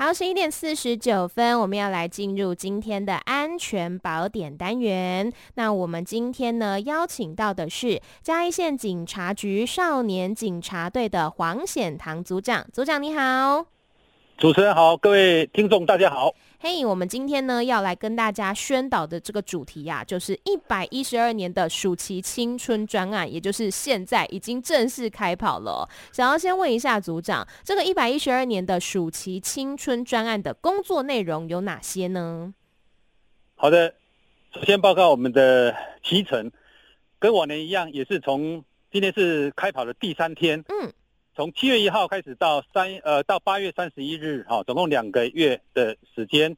[0.00, 5.32] 好，十一点四十九分，我们要来进入今天的安全宝典单元。
[5.54, 12.64] 那我们今天呢，邀请到的是嘉义县警察局少年警察队的黄显堂组长。
[12.72, 13.66] 组长你好，
[14.38, 16.32] 主持人好，各位听众大家好。
[16.60, 25.88] 嘿，我们今天呢要来跟大家宣导的这个主题呀、啊，就是一百一十二年的暑期青春专案，也就是现在已经正式开跑了。
[26.12, 32.54] 想要先问一下组长，这个一百一十二年的暑期青春专案的工作内容有哪些呢？
[33.56, 33.92] 好的，
[34.54, 36.52] 首先报告我们的期程，
[37.18, 40.92] 跟往年一样，也是从今天是开跑的第三天，嗯。
[41.38, 46.56] 从七月一号开始到三呃到八月三十一日，哈，总共两个月的时间。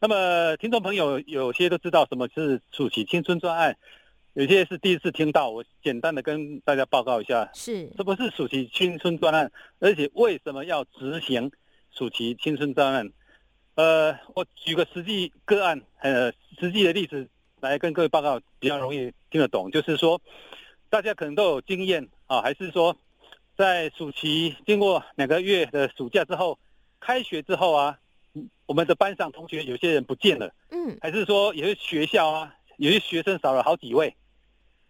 [0.00, 3.76] 那么听众朋友有些都知道什么是暑期青春专案，
[4.32, 5.50] 有些是第一次听到。
[5.50, 11.52] 我简单的跟大家报告一下，是什么是暑期青春专案，而且为什么要执行
[11.90, 13.10] 暑期青春专案？
[13.74, 17.28] 呃，我举个实际个案，呃，实际的例子
[17.60, 19.70] 来跟各位报告，比较容易听得懂。
[19.70, 20.18] 就是说，
[20.88, 22.96] 大家可能都有经验啊，还是说？
[23.56, 26.58] 在暑期经过两个月的暑假之后，
[26.98, 27.98] 开学之后啊，
[28.66, 34.16] 我们的班上同学有些人不见了，嗯，还是说有些学校啊，有些学生少了好几位，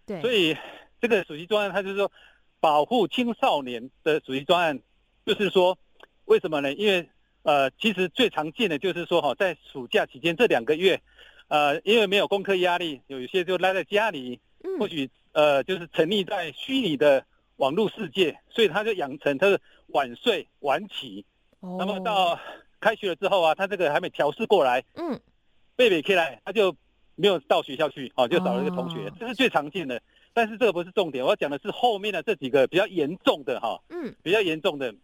[0.07, 0.57] 对，所以
[0.99, 2.11] 这个暑期专案，它就是说
[2.59, 4.81] 保护青少年的暑期专案，
[5.27, 5.77] 就是说
[6.25, 6.73] 为什么呢？
[6.73, 7.07] 因为
[7.43, 11.03] 呃，其实最常见的就是说哈，在暑假期间这两个月，
[11.49, 14.41] 呃，因为没有功课压力，有一些就赖在家里，
[14.79, 17.27] 或许呃，就是沉溺在虚拟的。
[17.57, 21.25] 网络世界，所以他就养成他是晚睡晚起。
[21.61, 21.77] 哦。
[21.79, 22.39] 那么到
[22.81, 25.21] 开学了之后啊，他这个还没调试过来，嗯，
[25.77, 26.75] 背背起来，他就
[27.15, 30.03] 没有到学校去，哦，就找了一个同学，这是最常见的。
[30.33, 34.95] 但是这个不是重点，我要讲的是后面的这几个比较严重的哈，嗯，比较严重的，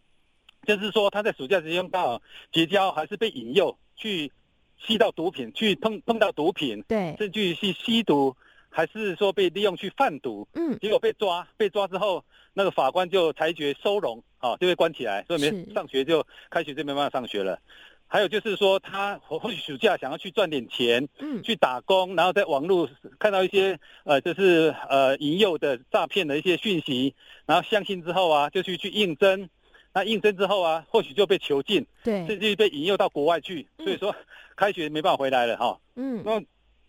[0.65, 2.21] 就是说他在暑假时间刚好
[2.51, 4.31] 结交，还是被引诱去
[4.77, 8.35] 吸到毒品，去碰碰到毒品，对，甚至去吸毒。
[8.71, 12.23] 还是说被利用去贩毒，嗯，结果被抓，被抓之后，
[12.53, 17.59] 那个法官就裁决收容，啊，就被关起来，所以没上学就开学就没办法上学了。
[18.07, 22.89] 还有就是说，他或许暑假想要去赚点钱，嗯，去打工，然后在网络
[23.19, 27.13] 看到一些呃，就是呃引诱的诈骗的一些讯息，
[27.45, 29.49] 然后相信之后啊，就去去应征，
[29.93, 34.15] 那应征之后啊，或许就被囚禁，对，甚至被引诱到国外去，所以说
[34.55, 36.41] 开学没办法回来了，哈，嗯，那。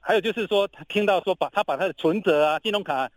[0.04, 3.08] 还有就是说，他听到说把他把他的存折啊、信用卡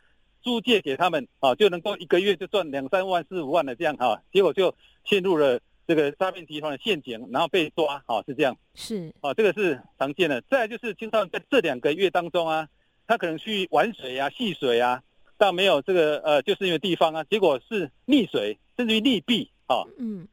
[0.44, 4.74] 租借给他们啊，就能够一个月就赚两三万、四五万的这样哈，结果就
[5.04, 8.56] 陷入了这个诈骗集团的陷阱，然后被抓啊，是这样。
[8.76, 10.40] 是啊，这个是常见的。
[10.42, 12.70] 再来就是青少年在这两个月当中啊，
[13.08, 15.02] 他可能去玩水啊、戏水啊，
[15.38, 19.82] 但没有这个呃，就是因为地方啊，结果是溺水，甚至于溺毙啊。
[19.98, 20.28] 嗯。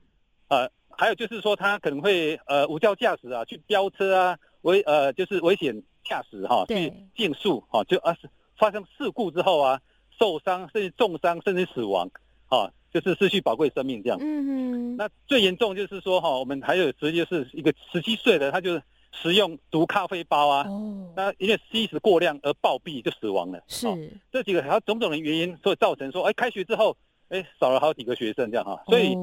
[0.49, 5.83] 呃，还有就是说，他可能会呃无照驾驶啊，去飙车啊，危呃就是危险。
[6.05, 9.81] 驾驶哈去竞速哈，就啊是发生事故之后啊，
[10.19, 12.09] 受伤甚至重伤甚至死亡，
[12.47, 14.19] 哈，就是失去宝贵生命这样。
[14.21, 14.97] 嗯嗯。
[14.97, 18.81] 那最严重就是说哈，我们还有直接是一个十七岁的，他就
[19.13, 23.63] 食用毒咖啡包啊，哦，那因为吸食过量而暴毙就死亡了。
[23.69, 23.87] 是。
[24.31, 26.97] 这几个还有种种的原因，所以造成说，哎，开学之后，
[27.29, 28.83] 哎，少了好几个学生这样哈。
[28.87, 29.17] 所以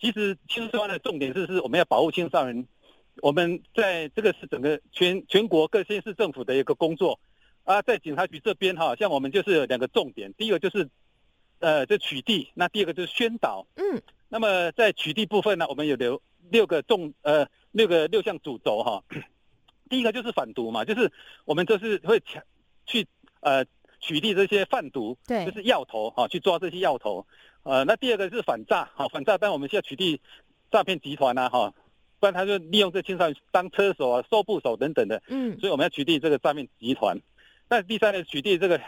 [0.00, 2.66] 其实青少年的重点是是我们要保护青少年。
[3.22, 7.18] 我们在这个是整个全全国各县市政府的一个工作
[7.64, 10.88] 啊，在警察局这边哈，像我们就是有两个重点，第一个就是
[11.58, 13.66] 呃这取缔，那第二个就是宣导。
[13.76, 19.02] 嗯，那么在取缔部分呢，我们有六六个重呃六个六项主轴哈。
[19.88, 21.10] 第一个就是反毒嘛，就是
[21.44, 22.42] 我们就是会抢
[22.84, 23.06] 去
[23.40, 23.64] 呃
[24.00, 27.26] 取缔这些贩毒，对，就是要头哈，去抓这些要头。
[27.62, 30.18] 呃，那第二个是反诈哈，反诈，但我们现在取缔
[30.70, 31.72] 诈骗集团呐哈。
[32.26, 37.16] 不然他就利用这青少年当车手啊、收部手等等的，嗯，所以我们要取缔这个诈骗集团。
[37.68, 38.80] 那第三呢取缔这个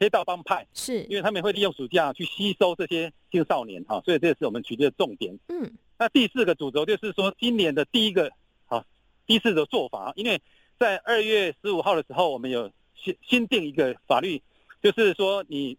[0.00, 5.38] 黑道帮派，是因为他们会利用暑假去吸收这些青少年哈，所以这是我们取缔的重点。
[5.46, 5.70] 嗯，
[6.00, 8.28] 那第四个主轴就是说，今年的第一个
[8.66, 8.84] 好
[9.24, 10.42] 第四个做法，因为
[10.76, 14.42] 在二月十五号的时候，我们有新新定一个法律，
[14.82, 15.78] 就是说你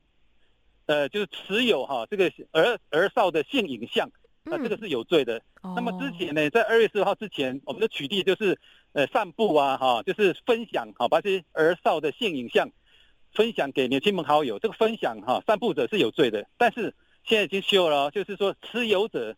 [0.86, 4.10] 呃就是持有哈这个儿儿少的性影像。
[4.52, 5.42] 那这个是有罪的。
[5.64, 8.60] 嗯、那么之前呢，在二月十五号之前，我们的取缔就是，
[8.92, 12.70] 呃，散布啊，哈，就是分享，哈，把这些儿少的性影像
[13.34, 14.60] 分享给你的亲朋好友。
[14.60, 16.46] 这个分享，哈，散布者是有罪的。
[16.58, 16.94] 但是
[17.24, 19.34] 现在已经修了，就是说持有者，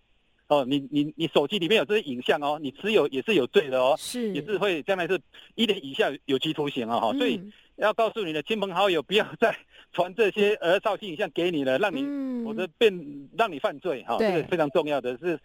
[0.48, 5.22] 哦，你你你手机里面有这些影像哦，你持有也是有罪的哦，是，也是会将来是
[5.56, 7.40] 一年以下有期徒刑啊，哈，所以。
[7.76, 9.58] 要告诉你的亲朋好友，不要再
[9.92, 15.40] 传这些儿少性影像给你了，让你，或者变让你犯罪哈，这个非常重要的是，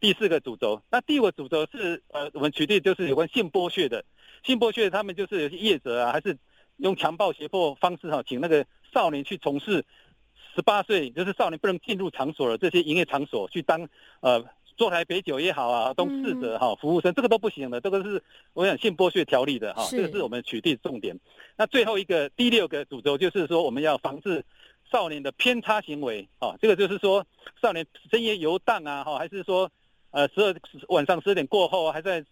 [0.00, 0.82] 第四个主轴。
[0.90, 4.04] 那第五个主轴是呃，我们取缔就是有关性剥削的，
[4.42, 6.36] 性剥削他们就是有些业者啊，还是
[6.78, 9.84] 用强暴胁迫方式哈，请那个少年去从事
[10.54, 13.88] 十八岁就是少年不能进入场所的这些营业场所去当
[14.20, 14.44] 呃。
[14.76, 21.18] 坐台北酒也好啊，当侍者哈，服务生这个都不行的，这个是我想性剥削条例的哈，这个是我们取缔的重点。
[21.56, 24.44] 那最后一个第六个主轴就是说，我们要防治
[24.90, 27.26] 少年的偏差行为啊，这个就是说
[27.60, 29.70] 少年深夜游荡啊，哈，还是说
[30.10, 30.54] 呃十二
[30.88, 32.24] 晚上十二点过后还在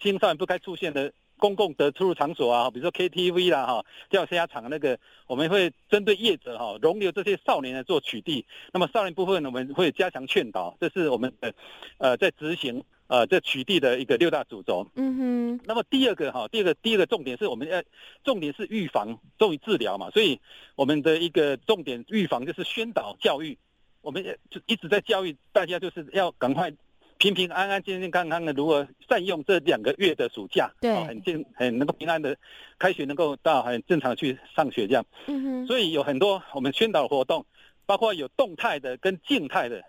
[0.00, 1.12] 青少年不该出现的。
[1.38, 8.44] 公共的出入场所啊，比如说 KTV 啦，哈，钓虾场那个，我们会针对业者哈，容留这些少年来做取缔。
[8.72, 11.54] 那么少年部分，我们会加强劝导，这是我们的
[11.98, 14.86] 呃在执行呃这取缔的一个六大主轴。
[14.96, 15.60] 嗯哼。
[15.64, 17.82] 那么第二个哈，第二个第二个重点是我们要
[18.22, 20.38] 重点是预防重于治疗嘛，所以
[20.76, 23.56] 我们的一个重点预防就是宣导教育，
[24.02, 26.72] 我们就一直在教育大家，就是要赶快。
[27.18, 30.72] 平平安安、健健康康的，如何善用这两个月的暑假？
[30.80, 32.36] 对，很健、很能够平安的
[32.78, 35.04] 开学，能够到很正常去上学这样。
[35.26, 35.66] 嗯哼。
[35.66, 37.44] 所以有很多我们宣导活动，
[37.86, 39.82] 包括有动态的跟静态的。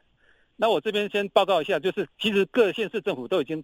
[0.55, 3.63] 那我这边先报告一下，就是其实各县市政府都已经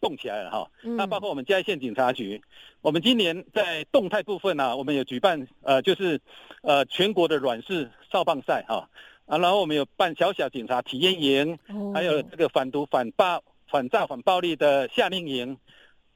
[0.00, 0.70] 动起来了哈。
[0.82, 2.40] 那包括我们嘉义县警察局，
[2.80, 6.20] 我们今年在动态部分呢、啊，我们有举办呃，就是
[6.62, 8.76] 呃全国的软式少棒赛哈。
[8.76, 8.88] 啊，
[9.38, 11.58] 然后我们有办小小警察体验营，
[11.94, 15.56] 还有这个反毒、反霸、反诈、反暴力的夏令营。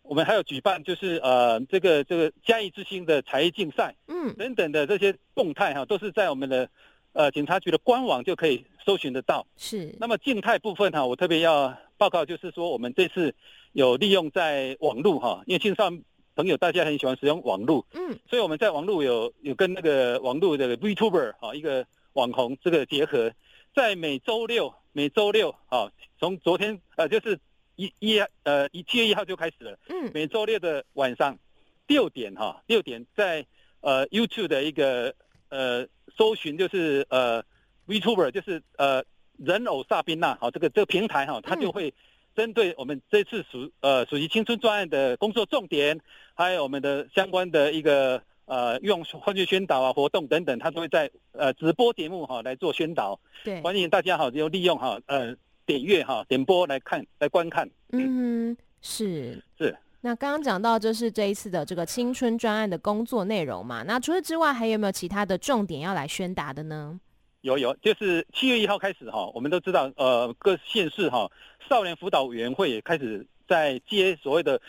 [0.03, 6.69] 我们还有举办就是呃这个这个嘉义之星的才艺竞赛，嗯，等等的这些动态哈，都是在我们的
[7.15, 9.47] 呃警察局的官网就可以搜寻得到。
[9.57, 9.95] 是。
[9.99, 13.35] 那么静态部分哈，我特别要报告就是说，我们这次
[13.73, 16.03] 有利用在网络哈，因为青少年
[16.37, 21.87] 朋友大家很喜欢使用网络，嗯，所以我们在网络有有跟那个网络的 VTuber 哈一个。
[22.15, 23.33] 网红这个结合，
[23.75, 27.39] 在每周六，每周六，啊，从昨天呃，就是
[27.77, 31.39] 一一呃一七月一号就开始了，嗯，每周六的晚上
[31.87, 33.45] 六点哈，六点在
[33.81, 35.15] 呃 YouTube 的一个
[35.49, 37.43] 呃搜寻就是呃
[37.87, 39.05] VTuber 就是呃
[39.37, 41.93] 人偶萨宾娜，好，这个这个平台哈，它就会
[42.37, 46.01] 针对我们这次属呃属于青春专案的工作重点，
[46.35, 48.23] 还有我们的相关的一个。
[48.47, 53.19] 呃，用换句宣导啊，活动等等，他都会在呃直播节目哈来做宣导。
[53.43, 57.69] 对，欢迎大家好，就利用哈呃点阅哈点播来看来观看。
[57.93, 59.77] 嗯，是是。
[60.03, 67.01] 那刚刚讲到就是这一次的这个青春专案的工作内容嘛，那除此之外还有没有其他的重点要来宣达的呢？
[67.41, 71.31] 有有，就是七月一号开始哈，我们都知道呃各县市哈
[71.69, 74.61] 少年辅导委员会也开始在接所谓的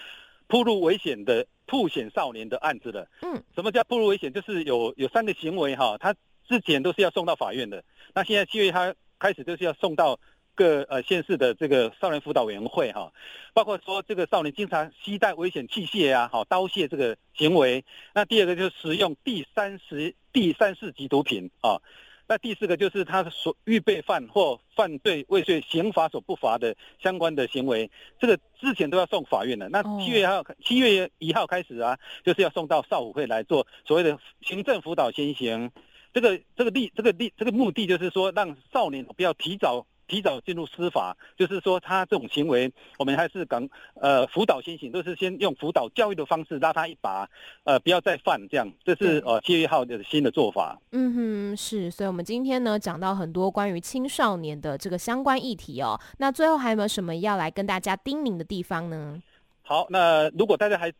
[0.47, 1.45] 暴露危险的。
[1.67, 4.31] 曝险少年的案子了，嗯，什么叫暴露危险？
[4.31, 6.13] 就是有有三个行为哈，他
[6.47, 7.83] 之前都是要送到法院的，
[8.13, 10.19] 那现在七月他开始就是要送到
[10.53, 13.11] 各呃县市的这个少年辅导委员会哈，
[13.55, 17.83] 包括说这个少年经常携带危险器械啊，好刀械这个行为，
[18.13, 21.81] 那第二个就是使用第三十第三四级毒品啊。
[22.27, 27.89] 那第四个就是他所预备犯或犯罪未遂刑法所不罚的相关的行为，
[28.19, 29.69] 这个之前都要送法院的。
[29.69, 35.71] 那七月一号七月一号开始啊，就是要送到少辅会来做所谓的行政辅导先行。
[36.13, 39.85] 这个这个例这个例这个目的就是说，让少年不要提早。
[40.07, 47.29] 提早进入司法，就是说他这种行为，我们还是讲呃辅导先行，都是先用辅导教育的方式拉他一把，
[47.63, 50.79] 呃不要再犯这样，这是呃七月一号的新的做法。
[50.91, 55.99] 嗯哼，是，所以我们今天呢讲到很多关于青少年的这个相关议题哦。
[56.17, 59.21] 那最后还有没有什么要来跟大家叮咛的地方呢？
[59.63, 60.91] 好，那如果大家还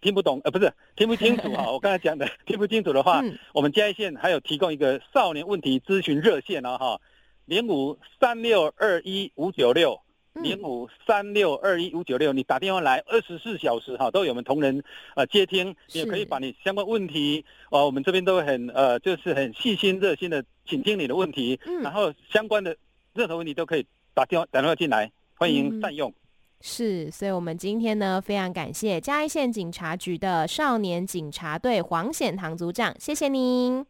[0.00, 7.00] 听不懂，呃不是听不清楚哈， 我刚才讲的听不清楚的话，嗯、我们嘉义县还有提供一个少年问题咨询热线哦哈。
[7.46, 9.98] 零五三六二一五九六，
[10.34, 14.82] 零五三六二一五九六，你打电话来，二十四小时哈都有我们同仁
[15.14, 22.76] 呃接听，也可以把你相关问题哦、呃，我们这边都很呃就是很细心热心的倾听你的问题，嗯，然后相关的
[23.14, 26.12] 任何问题都可以打电话打电话进来，欢迎善用。
[26.60, 33.86] 是，所以我们今天呢非常感谢嘉义县警察局的少年警察队黄显堂组长，谢谢您，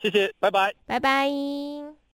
[0.00, 1.99] 谢谢，拜拜，拜拜。